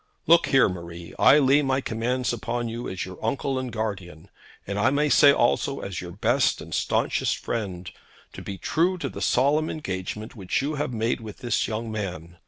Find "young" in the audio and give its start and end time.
11.67-11.91